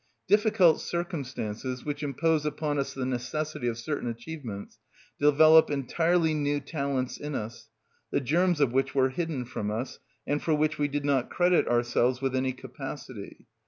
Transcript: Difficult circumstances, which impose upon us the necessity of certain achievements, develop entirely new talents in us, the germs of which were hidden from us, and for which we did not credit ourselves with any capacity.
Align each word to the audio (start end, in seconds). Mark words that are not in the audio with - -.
Difficult 0.27 0.81
circumstances, 0.81 1.85
which 1.85 2.01
impose 2.01 2.43
upon 2.43 2.79
us 2.79 2.91
the 2.95 3.05
necessity 3.05 3.67
of 3.67 3.77
certain 3.77 4.09
achievements, 4.09 4.79
develop 5.19 5.69
entirely 5.69 6.33
new 6.33 6.59
talents 6.59 7.17
in 7.17 7.35
us, 7.35 7.69
the 8.09 8.19
germs 8.19 8.59
of 8.59 8.71
which 8.73 8.95
were 8.95 9.09
hidden 9.09 9.45
from 9.45 9.69
us, 9.69 9.99
and 10.25 10.41
for 10.41 10.55
which 10.55 10.79
we 10.79 10.87
did 10.87 11.05
not 11.05 11.29
credit 11.29 11.67
ourselves 11.67 12.19
with 12.19 12.35
any 12.35 12.51
capacity. 12.51 13.45